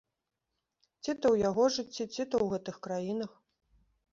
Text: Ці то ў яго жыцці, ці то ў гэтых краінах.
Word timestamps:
Ці 1.03 1.09
то 1.09 1.13
ў 1.31 1.37
яго 1.49 1.63
жыцці, 1.75 1.93
ці 1.93 2.09
то 2.15 2.25
ў 2.41 2.47
гэтых 2.55 2.75
краінах. 2.89 3.31